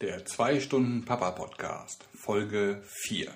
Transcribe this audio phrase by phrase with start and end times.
[0.00, 3.28] Der 2 Stunden Papa Podcast, Folge 4.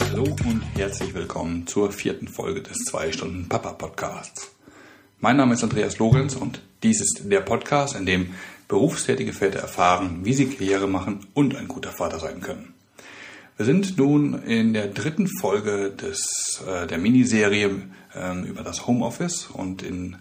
[0.00, 4.50] Hallo und herzlich willkommen zur vierten Folge des 2 Stunden Papa Podcasts.
[5.18, 8.34] Mein Name ist Andreas Lorenz und dies ist der Podcast, in dem
[8.66, 12.72] berufstätige Väter erfahren, wie sie Karriere machen und ein guter Vater sein können.
[13.60, 17.82] Wir sind nun in der dritten Folge des, äh, der Miniserie
[18.16, 19.48] ähm, über das Homeoffice.
[19.52, 20.16] Und in,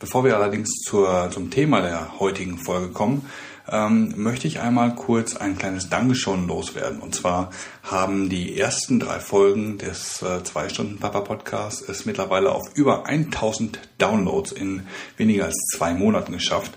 [0.00, 3.24] bevor wir allerdings zur, zum Thema der heutigen Folge kommen,
[3.70, 7.00] ähm, möchte ich einmal kurz ein kleines Dankeschön loswerden.
[7.00, 7.50] Und zwar
[7.82, 13.06] haben die ersten drei Folgen des äh, zwei Stunden Papa Podcasts es mittlerweile auf über
[13.06, 14.82] 1000 Downloads in
[15.16, 16.72] weniger als zwei Monaten geschafft.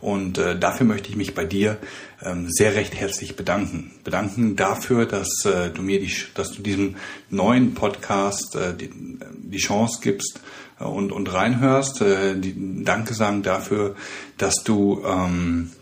[0.00, 1.78] Und äh, dafür möchte ich mich bei dir
[2.22, 3.92] ähm, sehr recht herzlich bedanken.
[4.04, 6.96] Bedanken dafür, dass äh, du mir die, dass du diesem
[7.30, 10.40] neuen Podcast äh, die, die Chance gibst
[10.78, 12.02] äh, und, und reinhörst.
[12.02, 13.96] Äh, die, Danke sagen dafür,
[14.38, 15.72] dass du ähm,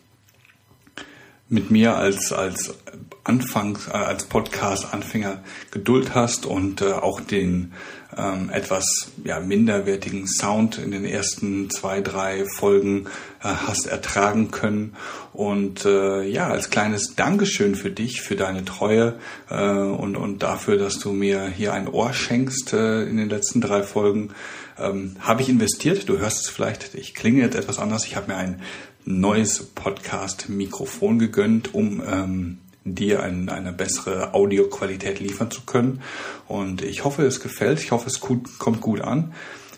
[1.48, 2.75] mit mir als, als
[3.23, 7.73] Anfangs, äh, als Podcast-Anfänger Geduld hast und äh, auch den
[8.17, 13.06] ähm, etwas ja, minderwertigen Sound in den ersten zwei, drei Folgen
[13.42, 14.95] äh, hast ertragen können.
[15.33, 19.19] Und äh, ja, als kleines Dankeschön für dich, für deine Treue
[19.51, 23.61] äh, und, und dafür, dass du mir hier ein Ohr schenkst äh, in den letzten
[23.61, 24.31] drei Folgen,
[24.79, 26.08] ähm, habe ich investiert.
[26.08, 28.05] Du hörst es vielleicht, ich klinge jetzt etwas anders.
[28.05, 28.61] Ich habe mir ein
[29.05, 36.03] neues Podcast-Mikrofon gegönnt, um ähm, dir ein, eine bessere Audioqualität liefern zu können.
[36.47, 37.81] Und ich hoffe, es gefällt.
[37.81, 39.33] Ich hoffe, es gut, kommt gut an.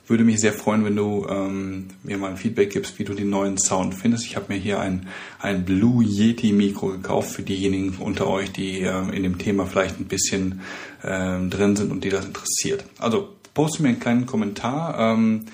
[0.08, 3.28] Würde mich sehr freuen, wenn du ähm, mir mal ein Feedback gibst, wie du den
[3.28, 4.24] neuen Sound findest.
[4.24, 5.08] Ich habe mir hier ein,
[5.40, 9.98] ein Blue Yeti Mikro gekauft für diejenigen unter euch, die ähm, in dem Thema vielleicht
[9.98, 10.60] ein bisschen
[11.02, 12.84] ähm, drin sind und die das interessiert.
[12.98, 14.96] Also poste mir einen kleinen Kommentar.
[14.98, 15.46] Ähm,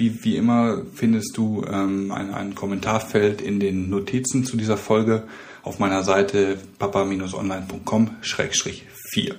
[0.00, 5.22] wie, wie immer findest du ähm, ein, ein Kommentarfeld in den Notizen zu dieser Folge
[5.62, 9.34] auf meiner Seite papa-online.com-4.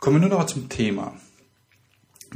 [0.00, 1.14] Kommen wir nur noch zum Thema.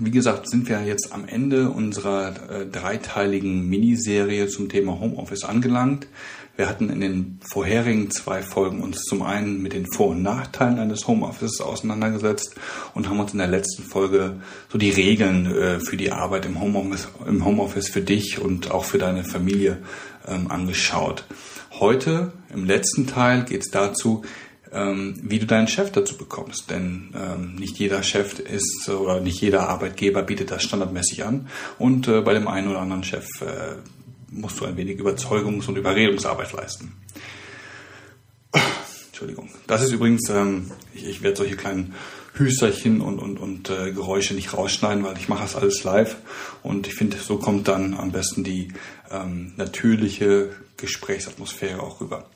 [0.01, 6.07] Wie gesagt, sind wir jetzt am Ende unserer äh, dreiteiligen Miniserie zum Thema Homeoffice angelangt.
[6.55, 10.79] Wir hatten in den vorherigen zwei Folgen uns zum einen mit den Vor- und Nachteilen
[10.79, 12.55] eines Homeoffices auseinandergesetzt
[12.95, 14.37] und haben uns in der letzten Folge
[14.69, 18.85] so die Regeln äh, für die Arbeit im Homeoffice, im Homeoffice für dich und auch
[18.85, 19.79] für deine Familie
[20.29, 21.25] ähm, angeschaut.
[21.81, 24.23] Heute, im letzten Teil, geht es dazu,
[24.71, 26.71] wie du deinen Chef dazu bekommst.
[26.71, 31.49] Denn ähm, nicht jeder Chef ist oder nicht jeder Arbeitgeber bietet das standardmäßig an.
[31.79, 33.77] Und äh, bei dem einen oder anderen Chef äh,
[34.31, 36.93] musst du ein wenig Überzeugungs- und Überredungsarbeit leisten.
[39.09, 39.51] Entschuldigung.
[39.67, 41.95] Das ist übrigens, ähm, ich, ich werde solche kleinen
[42.35, 46.17] Hüsterchen und, und, und äh, Geräusche nicht rausschneiden, weil ich mache das alles live.
[46.63, 48.69] Und ich finde, so kommt dann am besten die
[49.11, 52.27] ähm, natürliche Gesprächsatmosphäre auch rüber.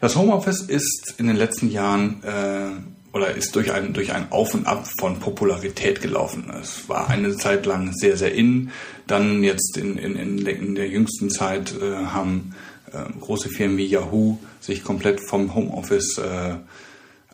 [0.00, 4.54] Das Homeoffice ist in den letzten Jahren äh, oder ist durch ein, durch ein Auf
[4.54, 6.50] und Ab von Popularität gelaufen.
[6.60, 8.70] Es war eine Zeit lang sehr, sehr in.
[9.06, 12.54] Dann jetzt in, in, in der jüngsten Zeit äh, haben
[12.92, 16.54] äh, große Firmen wie Yahoo sich komplett vom Homeoffice äh,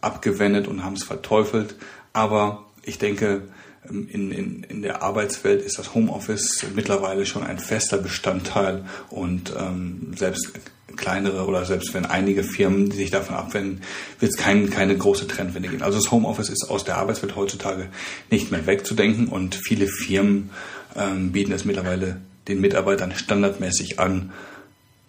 [0.01, 1.77] abgewendet und haben es verteufelt.
[2.13, 3.43] Aber ich denke,
[3.89, 9.53] ähm, in, in, in der Arbeitswelt ist das Homeoffice mittlerweile schon ein fester Bestandteil und
[9.57, 10.51] ähm, selbst
[10.97, 13.83] kleinere oder selbst wenn einige Firmen die sich davon abwenden,
[14.19, 15.83] wird es kein, keine große Trendwende gehen.
[15.83, 17.89] Also das Homeoffice ist aus der Arbeitswelt heutzutage
[18.31, 20.51] nicht mehr wegzudenken und viele Firmen
[20.97, 24.33] ähm, bieten es mittlerweile den Mitarbeitern standardmäßig an,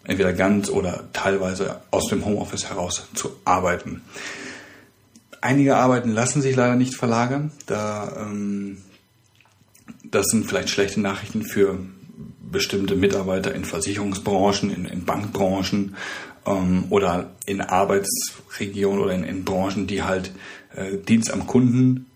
[0.04, 4.02] entweder ganz oder teilweise aus dem Homeoffice heraus zu arbeiten.
[5.42, 7.52] Einige Arbeiten lassen sich leider nicht verlagern.
[7.68, 8.80] Da, ähm,
[10.04, 11.78] das sind vielleicht schlechte Nachrichten für
[12.52, 15.96] bestimmte Mitarbeiter in Versicherungsbranchen, in, in Bankbranchen
[16.46, 20.32] ähm, oder in Arbeitsregionen oder in, in Branchen, die halt
[20.76, 22.08] äh, Dienst am Kunden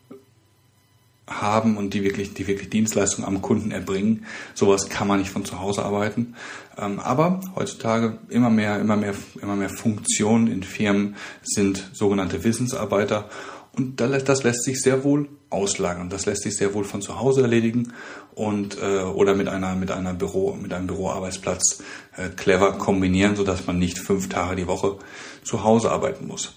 [1.27, 4.25] haben und die wirklich, die wirklich Dienstleistungen am Kunden erbringen.
[4.53, 6.35] Sowas kann man nicht von zu Hause arbeiten.
[6.77, 13.29] Ähm, aber heutzutage immer mehr, immer mehr, immer mehr Funktionen in Firmen sind sogenannte Wissensarbeiter
[13.77, 16.09] und das lässt sich sehr wohl auslagern.
[16.09, 17.93] Das lässt sich sehr wohl von zu Hause erledigen
[18.35, 21.81] und äh, oder mit einer mit einer Büro mit einem Büroarbeitsplatz
[22.17, 24.97] äh, clever kombinieren, so dass man nicht fünf Tage die Woche
[25.43, 26.53] zu Hause arbeiten muss.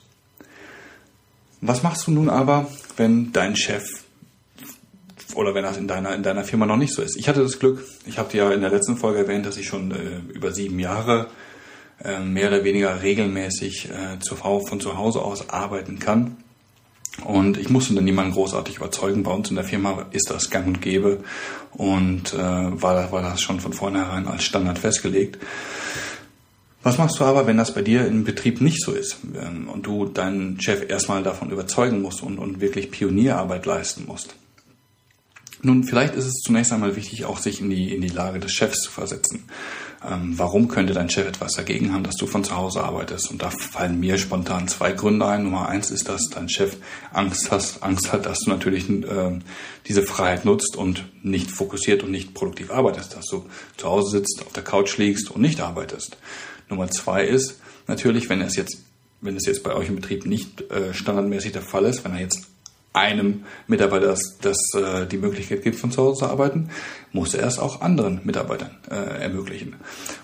[1.61, 3.85] Was machst du nun aber, wenn dein Chef
[5.35, 7.17] oder wenn das in deiner, in deiner Firma noch nicht so ist.
[7.17, 9.67] Ich hatte das Glück, ich habe dir ja in der letzten Folge erwähnt, dass ich
[9.67, 11.29] schon äh, über sieben Jahre
[12.03, 16.37] äh, mehr oder weniger regelmäßig äh, zu, von zu Hause aus arbeiten kann.
[17.23, 19.23] Und ich musste dann niemanden großartig überzeugen.
[19.23, 21.23] Bei uns in der Firma ist das gang und gäbe
[21.73, 25.39] und äh, war, war das schon von vornherein als Standard festgelegt.
[26.83, 29.87] Was machst du aber, wenn das bei dir im Betrieb nicht so ist ähm, und
[29.87, 34.35] du deinen Chef erstmal davon überzeugen musst und, und wirklich Pionierarbeit leisten musst?
[35.63, 38.53] Nun, vielleicht ist es zunächst einmal wichtig, auch sich in die, in die Lage des
[38.53, 39.45] Chefs zu versetzen.
[40.07, 43.31] Ähm, warum könnte dein Chef etwas dagegen haben, dass du von zu Hause arbeitest?
[43.31, 45.45] Und da fallen mir spontan zwei Gründe ein.
[45.45, 46.77] Nummer eins ist, dass dein Chef
[47.13, 49.39] Angst, hast, Angst hat, dass du natürlich äh,
[49.87, 53.47] diese Freiheit nutzt und nicht fokussiert und nicht produktiv arbeitest, dass du
[53.77, 56.19] zu Hause sitzt, auf der Couch liegst und nicht arbeitest.
[56.69, 58.79] Nummer zwei ist natürlich, wenn es jetzt,
[59.21, 62.21] wenn es jetzt bei euch im Betrieb nicht äh, standardmäßig der Fall ist, wenn er
[62.21, 62.47] jetzt
[62.95, 66.71] einem Mitarbeiter das, das äh, die Möglichkeit gibt, von zu Hause zu arbeiten,
[67.13, 69.77] muss er es auch anderen Mitarbeitern äh, ermöglichen.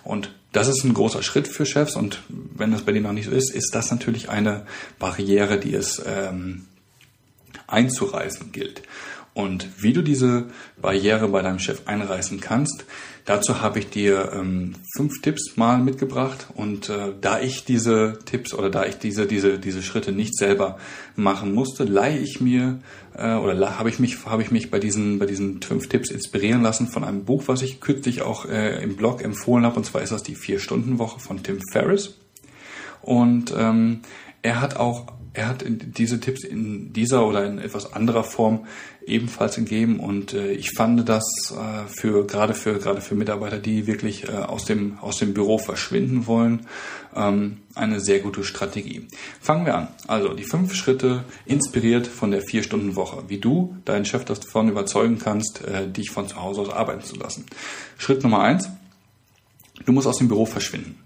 [0.04, 3.26] Und das ist ein großer Schritt für Chefs und wenn das bei denen noch nicht
[3.26, 4.66] so ist, ist das natürlich eine
[4.98, 6.66] Barriere, die es ähm,
[7.66, 8.82] einzureißen gilt.
[9.32, 10.46] Und wie du diese
[10.80, 12.84] Barriere bei deinem Chef einreißen kannst,
[13.24, 16.48] dazu habe ich dir ähm, fünf Tipps mal mitgebracht.
[16.54, 20.78] Und äh, da ich diese Tipps oder da ich diese, diese, diese Schritte nicht selber
[21.14, 22.80] machen musste, leihe ich mir
[23.16, 26.62] äh, oder habe ich mich, habe ich mich bei diesen, bei diesen fünf Tipps inspirieren
[26.62, 29.76] lassen von einem Buch, was ich kürzlich auch äh, im Blog empfohlen habe.
[29.76, 32.16] Und zwar ist das die Vier-Stunden-Woche von Tim Ferriss.
[33.00, 34.00] Und ähm,
[34.42, 38.66] er hat auch er hat diese Tipps in dieser oder in etwas anderer Form
[39.06, 43.86] ebenfalls gegeben und äh, ich fand das äh, für gerade für gerade für Mitarbeiter, die
[43.86, 46.66] wirklich äh, aus dem aus dem Büro verschwinden wollen,
[47.14, 49.06] ähm, eine sehr gute Strategie.
[49.40, 49.88] Fangen wir an.
[50.08, 54.68] Also die fünf Schritte inspiriert von der vier Stunden Woche, wie du deinen Chef davon
[54.68, 57.46] überzeugen kannst, äh, dich von zu Hause aus arbeiten zu lassen.
[57.98, 58.68] Schritt Nummer eins:
[59.86, 60.98] Du musst aus dem Büro verschwinden.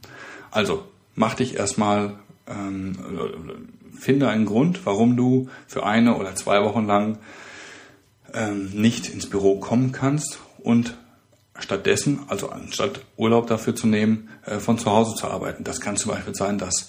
[0.50, 0.85] Also
[1.15, 2.97] mach dich erstmal ähm,
[3.99, 7.19] finde einen Grund, warum du für eine oder zwei Wochen lang
[8.32, 10.96] ähm, nicht ins Büro kommen kannst und
[11.58, 15.62] stattdessen, also anstatt Urlaub dafür zu nehmen, äh, von zu Hause zu arbeiten.
[15.62, 16.88] Das kann zum Beispiel sein, dass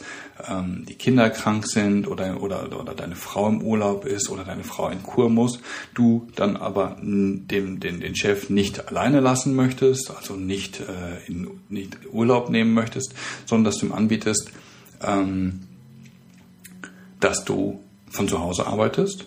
[0.50, 4.64] ähm, die Kinder krank sind oder, oder, oder deine Frau im Urlaub ist oder deine
[4.64, 5.60] Frau in Kur muss,
[5.94, 11.48] du dann aber den, den, den Chef nicht alleine lassen möchtest, also nicht, äh, in,
[11.70, 13.14] nicht Urlaub nehmen möchtest,
[13.46, 14.50] sondern dass du ihm anbietest,
[15.04, 15.68] ähm,
[17.26, 17.82] dass du
[18.12, 19.26] von zu Hause arbeitest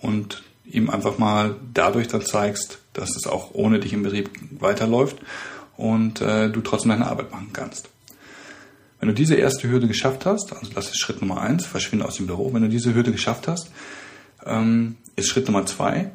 [0.00, 4.28] und ihm einfach mal dadurch dann zeigst, dass es auch ohne dich im Betrieb
[4.60, 5.16] weiterläuft
[5.78, 7.88] und äh, du trotzdem deine Arbeit machen kannst.
[8.98, 12.16] Wenn du diese erste Hürde geschafft hast, also das ist Schritt Nummer eins, verschwinde aus
[12.16, 12.52] dem Büro.
[12.52, 13.70] Wenn du diese Hürde geschafft hast,
[14.44, 16.10] ähm, ist Schritt Nummer zwei,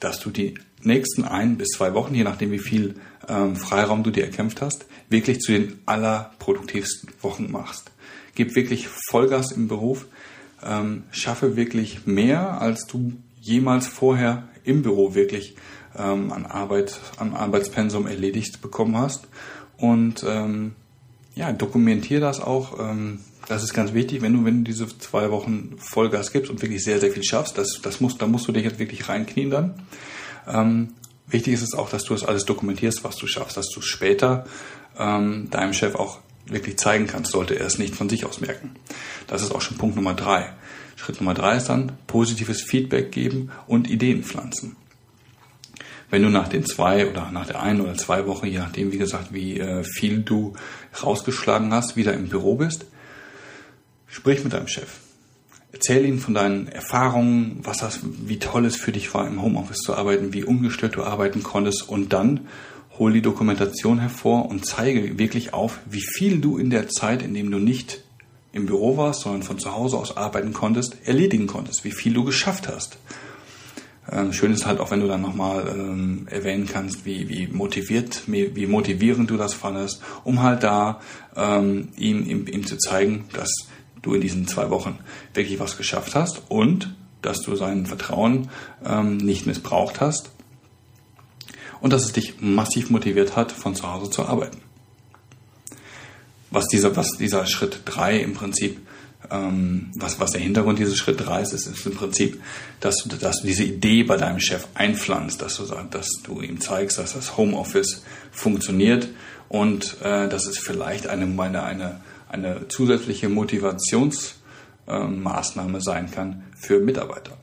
[0.00, 0.54] dass du die
[0.84, 2.96] nächsten ein bis zwei Wochen, je nachdem wie viel
[3.28, 7.90] ähm, Freiraum du dir erkämpft hast, wirklich zu den allerproduktivsten Wochen machst.
[8.34, 10.06] Gib wirklich Vollgas im Beruf,
[10.64, 15.54] ähm, schaffe wirklich mehr, als du jemals vorher im Büro wirklich
[15.96, 19.28] ähm, an Arbeit, an Arbeitspensum erledigt bekommen hast.
[19.76, 20.72] Und ähm,
[21.34, 22.78] ja, dokumentiere das auch.
[22.78, 26.62] Ähm, das ist ganz wichtig, wenn du, wenn du diese zwei Wochen Vollgas gibst und
[26.62, 29.50] wirklich sehr, sehr viel schaffst, das, das musst, da musst du dich jetzt wirklich reinknien
[29.50, 29.74] dann.
[30.46, 30.94] Ähm,
[31.26, 34.46] wichtig ist es auch, dass du das alles dokumentierst, was du schaffst, dass du später
[34.98, 38.76] ähm, deinem Chef auch wirklich zeigen kannst, sollte er es nicht von sich aus merken.
[39.26, 40.52] Das ist auch schon Punkt Nummer drei.
[40.96, 44.76] Schritt Nummer drei ist dann positives Feedback geben und Ideen pflanzen.
[46.10, 48.98] Wenn du nach den zwei oder nach der einen oder zwei Wochen, je nachdem, wie
[48.98, 50.52] gesagt, wie äh, viel du
[51.02, 52.86] rausgeschlagen hast, wieder im Büro bist,
[54.06, 55.00] sprich mit deinem Chef.
[55.74, 59.78] Erzähl ihm von deinen Erfahrungen, was das, wie toll es für dich war, im Homeoffice
[59.78, 62.46] zu arbeiten, wie ungestört du arbeiten konntest und dann
[62.96, 67.34] hol die Dokumentation hervor und zeige wirklich auf, wie viel du in der Zeit, in
[67.34, 68.04] dem du nicht
[68.52, 72.22] im Büro warst, sondern von zu Hause aus arbeiten konntest, erledigen konntest, wie viel du
[72.22, 72.96] geschafft hast.
[74.12, 78.22] Ähm, schön ist halt auch, wenn du dann nochmal ähm, erwähnen kannst, wie, wie motiviert,
[78.28, 81.00] wie motivierend du das fandest, um halt da
[81.34, 83.50] ähm, ihm, ihm, ihm zu zeigen, dass
[84.04, 84.98] du in diesen zwei Wochen
[85.32, 88.50] wirklich was geschafft hast und dass du sein Vertrauen
[88.84, 90.30] ähm, nicht missbraucht hast
[91.80, 94.58] und dass es dich massiv motiviert hat, von zu Hause zu arbeiten.
[96.50, 98.80] Was dieser, was dieser Schritt drei im Prinzip,
[99.30, 102.40] ähm, was, was der Hintergrund dieses Schritt drei ist, ist, ist im Prinzip,
[102.80, 106.60] dass du, dass du diese Idee bei deinem Chef einpflanzt, dass du dass du ihm
[106.60, 109.08] zeigst, dass das Homeoffice funktioniert
[109.48, 112.00] und äh, dass es vielleicht eine, eine, eine,
[112.34, 117.38] eine zusätzliche Motivationsmaßnahme sein kann für Mitarbeiter.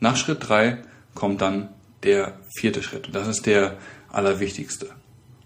[0.00, 0.78] Nach Schritt drei
[1.14, 1.68] kommt dann
[2.02, 3.76] der vierte Schritt und das ist der
[4.10, 4.88] allerwichtigste.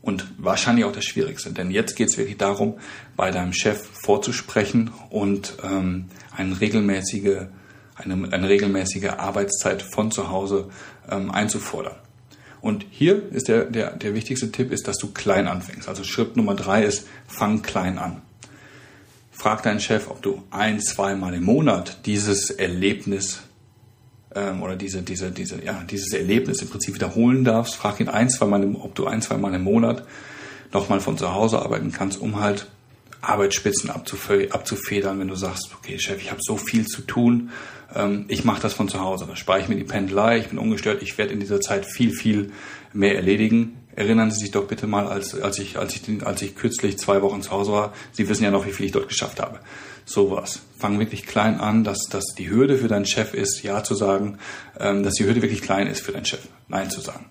[0.01, 1.53] und wahrscheinlich auch das Schwierigste.
[1.53, 2.79] Denn jetzt geht es wirklich darum,
[3.17, 7.49] bei deinem Chef vorzusprechen und ähm, eine, regelmäßige,
[7.95, 10.71] eine, eine regelmäßige Arbeitszeit von zu Hause
[11.11, 11.97] ähm, einzufordern.
[12.61, 15.89] Und hier ist der, der, der wichtigste Tipp, ist, dass du klein anfängst.
[15.89, 18.23] Also Schritt Nummer drei ist, fang klein an.
[19.31, 23.43] Frag deinen Chef, ob du ein, zweimal im Monat dieses Erlebnis
[24.35, 27.77] ähm, oder diese, diese, diese, ja, dieses Erlebnis im Prinzip wiederholen darfst.
[27.77, 30.05] Frag ihn ein, zweimal, im, ob du ein, zweimal im Monat
[30.73, 32.67] nochmal von zu Hause arbeiten kannst, um halt
[33.21, 37.51] Arbeitsspitzen abzufedern, wenn du sagst, okay, Chef, ich habe so viel zu tun,
[37.95, 39.27] ähm, ich mache das von zu Hause.
[39.29, 42.13] Da spare ich mir die Pendelei, ich bin ungestört, ich werde in dieser Zeit viel,
[42.13, 42.53] viel
[42.93, 43.77] mehr erledigen.
[43.97, 47.21] Erinnern Sie sich doch bitte mal, als, als, ich, als, ich, als ich kürzlich zwei
[47.23, 49.59] Wochen zu Hause war, Sie wissen ja noch, wie viel ich dort geschafft habe.
[50.05, 50.61] Sowas.
[50.79, 54.39] Fang wirklich klein an, dass, dass die Hürde für deinen Chef ist, Ja zu sagen,
[54.79, 57.27] ähm, dass die Hürde wirklich klein ist für deinen Chef, Nein zu sagen.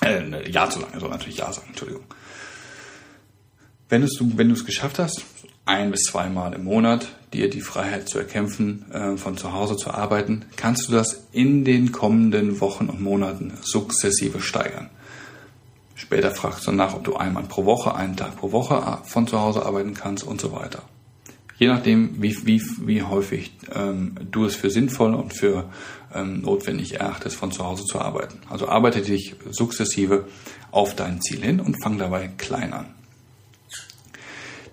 [0.00, 2.04] Äh, ja zu sagen, er soll natürlich Ja sagen, Entschuldigung.
[3.88, 5.24] Wenn du wenn es geschafft hast,
[5.64, 9.90] ein bis zweimal im Monat dir die Freiheit zu erkämpfen, äh, von zu Hause zu
[9.90, 14.90] arbeiten, kannst du das in den kommenden Wochen und Monaten sukzessive steigern.
[15.94, 19.26] Später fragst du nach, ob du einmal pro Woche, einen Tag pro Woche äh, von
[19.26, 20.82] zu Hause arbeiten kannst und so weiter.
[21.56, 25.64] Je nachdem, wie, wie, wie häufig ähm, du es für sinnvoll und für
[26.14, 28.38] ähm, notwendig erachtest, von zu Hause zu arbeiten.
[28.48, 30.28] Also arbeite dich sukzessive
[30.70, 32.97] auf dein Ziel hin und fang dabei klein an.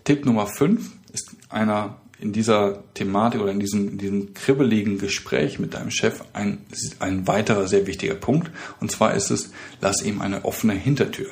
[0.06, 5.60] Tipp Nummer 5 ist einer in dieser Thematik oder in diesem, in diesem kribbeligen Gespräch
[5.60, 6.60] mit deinem Chef ein,
[7.00, 8.52] ein weiterer sehr wichtiger Punkt.
[8.80, 11.32] Und zwar ist es, lass ihm eine offene Hintertür.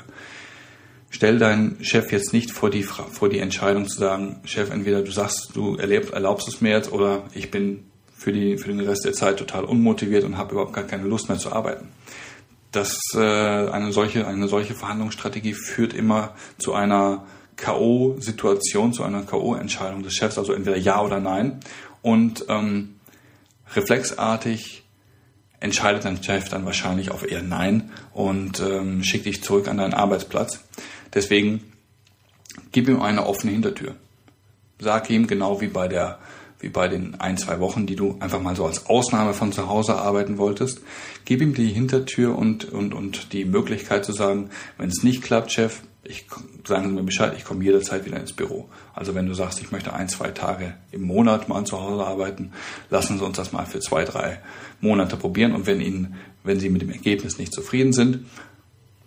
[1.10, 5.12] Stell deinen Chef jetzt nicht vor die, vor die Entscheidung zu sagen, Chef, entweder du
[5.12, 7.86] sagst, du erlebst, erlaubst es mir jetzt oder ich bin
[8.18, 11.30] für, die, für den Rest der Zeit total unmotiviert und habe überhaupt gar keine Lust
[11.30, 11.90] mehr zu arbeiten.
[12.72, 20.04] Das, äh, eine, solche, eine solche Verhandlungsstrategie führt immer zu einer K.O.-Situation, zu einer K.O.-Entscheidung
[20.04, 21.60] des Chefs, also entweder ja oder nein.
[22.02, 22.96] Und ähm,
[23.76, 24.84] reflexartig
[25.60, 29.94] entscheidet dein Chef dann wahrscheinlich auf eher Nein und ähm, schickt dich zurück an deinen
[29.94, 30.60] Arbeitsplatz.
[31.14, 31.64] Deswegen
[32.74, 33.96] gib ihm eine offene Hintertür.
[34.80, 36.20] Sag ihm genau wie bei der
[36.60, 39.68] wie bei den ein, zwei Wochen, die du einfach mal so als Ausnahme von zu
[39.68, 40.80] Hause arbeiten wolltest.
[41.26, 45.52] Gib ihm die Hintertür und, und, und die Möglichkeit zu sagen, wenn es nicht klappt,
[45.52, 46.26] Chef, ich,
[46.68, 48.68] sagen Sie mir Bescheid, ich komme jederzeit wieder ins Büro.
[48.94, 52.52] Also wenn du sagst, ich möchte ein, zwei Tage im Monat mal zu Hause arbeiten,
[52.90, 54.40] lassen Sie uns das mal für zwei, drei
[54.82, 55.54] Monate probieren.
[55.54, 58.26] Und wenn Ihnen, wenn Sie mit dem Ergebnis nicht zufrieden sind,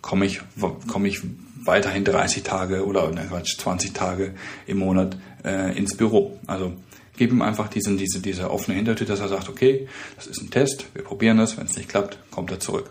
[0.01, 0.41] komme ich,
[0.87, 1.21] komme ich
[1.63, 4.33] weiterhin 30 Tage oder ne, Quatsch, 20 Tage
[4.65, 6.39] im Monat äh, ins Büro.
[6.47, 6.73] Also
[7.17, 10.49] gib ihm einfach diesen, diese, diese offene Hintertür, dass er sagt, okay, das ist ein
[10.49, 12.89] Test, wir probieren das, wenn es nicht klappt, kommt er zurück.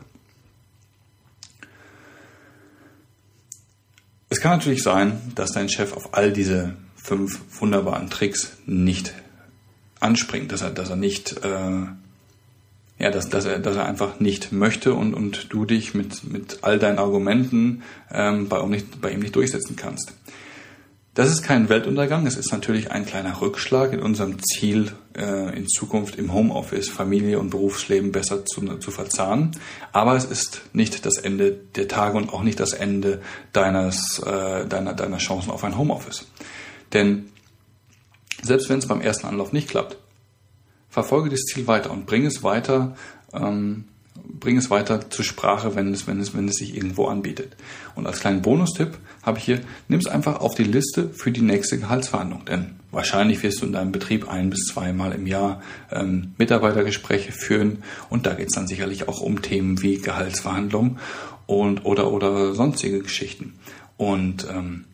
[4.28, 9.14] Es kann natürlich sein, dass dein Chef auf all diese fünf wunderbaren Tricks nicht
[10.00, 11.86] anspringt, dass er, dass er nicht, äh,
[12.98, 16.58] ja, dass, dass, er, dass er einfach nicht möchte und, und du dich mit, mit
[16.62, 20.12] all deinen Argumenten ähm, bei, ihm nicht, bei ihm nicht durchsetzen kannst.
[21.16, 25.66] Das ist kein Weltuntergang, es ist natürlich ein kleiner Rückschlag in unserem Ziel, äh, in
[25.66, 29.52] Zukunft im Homeoffice Familie und Berufsleben besser zu, zu verzahnen.
[29.92, 33.22] Aber es ist nicht das Ende der Tage und auch nicht das Ende
[33.54, 36.26] deines, äh, deiner, deiner Chancen auf ein Homeoffice.
[36.92, 37.30] Denn
[38.42, 39.96] selbst wenn es beim ersten Anlauf nicht klappt,
[40.90, 42.94] verfolge das Ziel weiter und bring es weiter
[43.32, 43.84] ähm,
[44.40, 47.56] bring es weiter zur Sprache, wenn es, wenn es, wenn es sich irgendwo anbietet.
[47.94, 51.42] Und als kleinen Bonustipp habe ich hier, nimm es einfach auf die Liste für die
[51.42, 52.44] nächste Gehaltsverhandlung.
[52.44, 57.82] Denn wahrscheinlich wirst du in deinem Betrieb ein bis zweimal im Jahr ähm, Mitarbeitergespräche führen
[58.08, 60.98] und da geht es dann sicherlich auch um Themen wie Gehaltsverhandlung
[61.46, 63.54] und oder oder sonstige Geschichten.
[63.96, 64.84] Und ähm,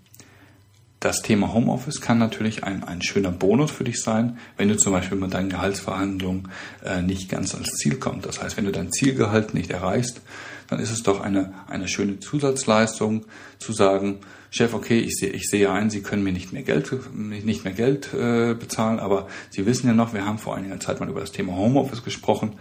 [1.03, 4.93] das Thema Homeoffice kann natürlich ein, ein schöner Bonus für dich sein, wenn du zum
[4.93, 6.49] Beispiel mit deinen Gehaltsverhandlungen
[6.85, 8.27] äh, nicht ganz ans Ziel kommst.
[8.27, 10.21] Das heißt, wenn du dein Zielgehalt nicht erreichst,
[10.69, 13.27] dann ist es doch eine, eine schöne Zusatzleistung
[13.59, 16.93] zu sagen, Chef, okay, ich sehe, ich sehe ein, Sie können mir nicht mehr Geld,
[17.15, 21.01] nicht mehr Geld äh, bezahlen, aber Sie wissen ja noch, wir haben vor einiger Zeit
[21.01, 22.53] mal über das Thema Homeoffice gesprochen.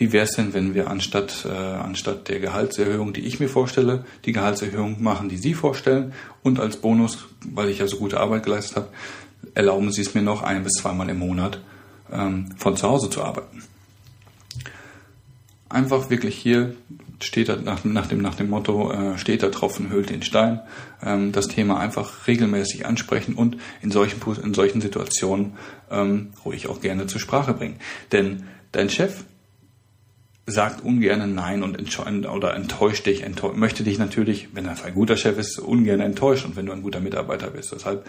[0.00, 4.06] Wie wäre es denn, wenn wir anstatt, äh, anstatt der Gehaltserhöhung, die ich mir vorstelle,
[4.24, 8.44] die Gehaltserhöhung machen, die Sie vorstellen und als Bonus, weil ich ja so gute Arbeit
[8.44, 8.88] geleistet habe,
[9.52, 11.60] erlauben Sie es mir noch ein bis zweimal im Monat
[12.10, 13.62] ähm, von zu Hause zu arbeiten.
[15.68, 16.74] Einfach wirklich hier
[17.22, 20.62] steht da nach, nach, dem, nach dem Motto, äh, steht da Tropfen hüllt den Stein,
[21.02, 25.58] ähm, das Thema einfach regelmäßig ansprechen und in solchen, in solchen Situationen
[25.90, 27.76] ähm, ruhig auch gerne zur Sprache bringen.
[28.12, 29.24] Denn dein Chef
[30.50, 31.80] sagt ungern Nein und
[32.26, 36.50] oder enttäuscht dich, enttäuscht, möchte dich natürlich, wenn er ein guter Chef ist, ungern enttäuschen
[36.50, 37.72] und wenn du ein guter Mitarbeiter bist.
[37.72, 38.06] Deshalb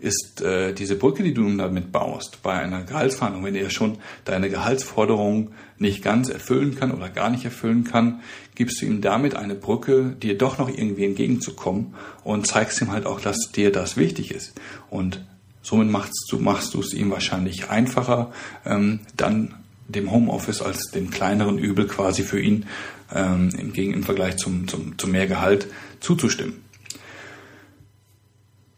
[0.00, 4.48] ist äh, diese Brücke, die du damit baust, bei einer Gehaltsverhandlung, wenn er schon deine
[4.48, 8.20] Gehaltsforderung nicht ganz erfüllen kann oder gar nicht erfüllen kann,
[8.54, 11.94] gibst du ihm damit eine Brücke, dir doch noch irgendwie entgegenzukommen
[12.24, 14.58] und zeigst ihm halt auch, dass dir das wichtig ist.
[14.88, 15.24] Und
[15.62, 18.32] somit machst du machst du es ihm wahrscheinlich einfacher,
[18.64, 19.54] ähm, dann
[19.92, 22.66] dem Homeoffice als dem kleineren Übel quasi für ihn
[23.14, 25.66] ähm, im, im Vergleich zum, zum, zum Mehrgehalt
[26.00, 26.62] zuzustimmen.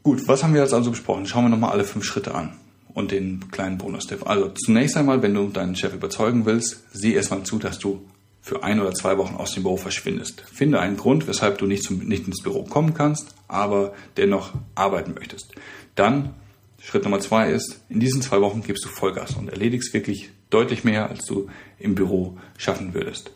[0.03, 1.25] Gut, was haben wir jetzt also besprochen?
[1.25, 2.57] Schauen wir nochmal alle fünf Schritte an
[2.93, 4.27] und den kleinen Bonus-Tipp.
[4.27, 8.05] Also zunächst einmal, wenn du deinen Chef überzeugen willst, sieh erstmal zu, dass du
[8.41, 10.41] für ein oder zwei Wochen aus dem Büro verschwindest.
[10.41, 15.13] Finde einen Grund, weshalb du nicht, zum, nicht ins Büro kommen kannst, aber dennoch arbeiten
[15.13, 15.55] möchtest.
[15.95, 16.33] Dann,
[16.81, 20.83] Schritt Nummer zwei ist, in diesen zwei Wochen gibst du Vollgas und erledigst wirklich deutlich
[20.83, 23.31] mehr, als du im Büro schaffen würdest.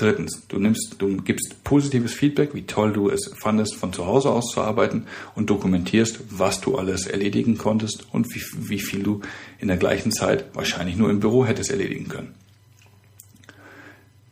[0.00, 4.30] Drittens, du nimmst, du gibst positives Feedback, wie toll du es fandest, von zu Hause
[4.30, 8.40] aus zu arbeiten und dokumentierst, was du alles erledigen konntest und wie,
[8.70, 9.20] wie viel du
[9.58, 12.34] in der gleichen Zeit wahrscheinlich nur im Büro hättest erledigen können.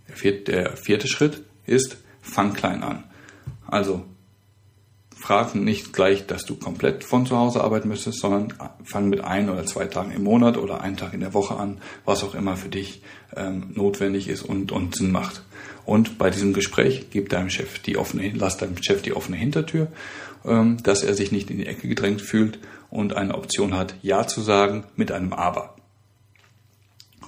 [0.08, 3.04] Der vierte, der vierte Schritt ist, fang klein an.
[3.66, 4.06] Also
[5.18, 9.50] frag nicht gleich, dass du komplett von zu Hause arbeiten müsstest, sondern fang mit ein
[9.50, 12.56] oder zwei Tagen im Monat oder einen Tag in der Woche an, was auch immer
[12.56, 13.02] für dich
[13.36, 15.42] ähm, notwendig ist und, und Sinn macht.
[15.84, 19.88] Und bei diesem Gespräch gib deinem Chef die offene, lass deinem Chef die offene Hintertür,
[20.44, 22.58] ähm, dass er sich nicht in die Ecke gedrängt fühlt
[22.90, 25.74] und eine Option hat, Ja zu sagen mit einem Aber.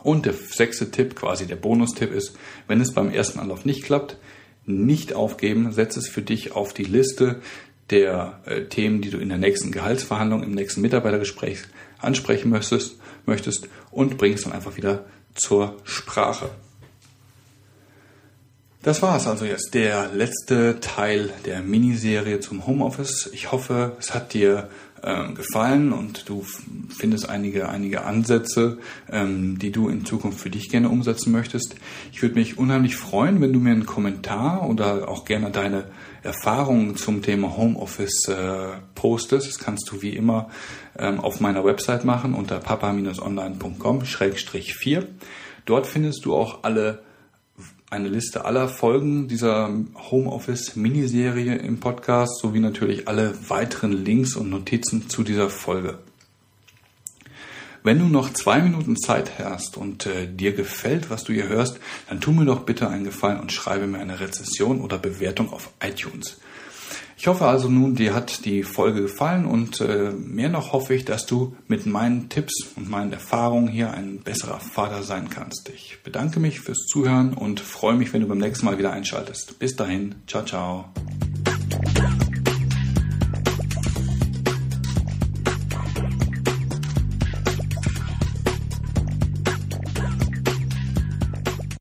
[0.03, 4.17] Und der sechste Tipp, quasi der Bonustipp ist, wenn es beim ersten Anlauf nicht klappt,
[4.65, 7.41] nicht aufgeben, setz es für dich auf die Liste
[7.91, 11.65] der äh, Themen, die du in der nächsten Gehaltsverhandlung, im nächsten Mitarbeitergespräch
[11.99, 15.05] ansprechen möchtest, möchtest und bring es dann einfach wieder
[15.35, 16.51] zur Sprache.
[18.83, 23.29] Das war es also jetzt, der letzte Teil der Miniserie zum Homeoffice.
[23.35, 24.71] Ich hoffe, es hat dir
[25.03, 26.47] ähm, gefallen und du
[26.89, 28.79] findest einige, einige Ansätze,
[29.13, 31.77] ähm, die du in Zukunft für dich gerne umsetzen möchtest.
[32.11, 35.85] Ich würde mich unheimlich freuen, wenn du mir einen Kommentar oder auch gerne deine
[36.23, 39.47] Erfahrungen zum Thema Homeoffice äh, postest.
[39.47, 40.49] Das kannst du wie immer
[40.99, 45.05] ähm, auf meiner Website machen unter papa-online.com-4.
[45.67, 47.03] Dort findest du auch alle
[47.91, 49.69] eine Liste aller Folgen dieser
[50.11, 55.99] Homeoffice-Miniserie im Podcast sowie natürlich alle weiteren Links und Notizen zu dieser Folge.
[57.83, 61.81] Wenn du noch zwei Minuten Zeit hast und äh, dir gefällt, was du hier hörst,
[62.09, 65.71] dann tu mir doch bitte einen Gefallen und schreibe mir eine Rezession oder Bewertung auf
[65.83, 66.39] iTunes.
[67.21, 71.05] Ich hoffe also nun, dir hat die Folge gefallen und äh, mehr noch hoffe ich,
[71.05, 75.69] dass du mit meinen Tipps und meinen Erfahrungen hier ein besserer Vater sein kannst.
[75.69, 79.59] Ich bedanke mich fürs Zuhören und freue mich, wenn du beim nächsten Mal wieder einschaltest.
[79.59, 80.87] Bis dahin, ciao, ciao.